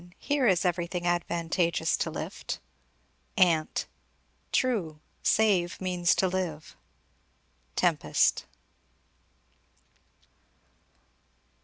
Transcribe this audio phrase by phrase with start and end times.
[0.17, 2.57] Here is everything advantageous to lift.
[3.37, 3.85] Ant.
[4.51, 6.75] True; save means to live.
[7.75, 8.47] Tempest.